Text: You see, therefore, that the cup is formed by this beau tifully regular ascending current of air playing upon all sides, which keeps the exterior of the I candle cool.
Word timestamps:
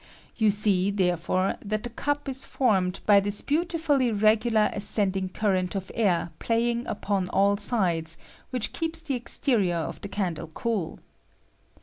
You 0.35 0.49
see, 0.49 0.89
therefore, 0.89 1.57
that 1.63 1.83
the 1.83 1.91
cup 1.91 2.27
is 2.27 2.43
formed 2.43 3.01
by 3.05 3.19
this 3.19 3.41
beau 3.43 3.63
tifully 3.63 4.11
regular 4.19 4.71
ascending 4.73 5.29
current 5.29 5.75
of 5.75 5.91
air 5.93 6.31
playing 6.39 6.87
upon 6.87 7.29
all 7.29 7.55
sides, 7.57 8.17
which 8.49 8.73
keeps 8.73 9.03
the 9.03 9.13
exterior 9.13 9.75
of 9.77 10.01
the 10.01 10.09
I 10.09 10.09
candle 10.09 10.47
cool. 10.47 10.97